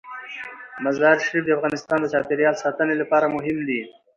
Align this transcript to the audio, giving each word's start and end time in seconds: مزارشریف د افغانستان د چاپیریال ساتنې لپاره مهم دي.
مزارشریف 0.83 1.43
د 1.45 1.49
افغانستان 1.57 1.97
د 2.01 2.05
چاپیریال 2.13 2.55
ساتنې 2.63 2.95
لپاره 3.01 3.25
مهم 3.35 3.57
دي. 3.67 3.81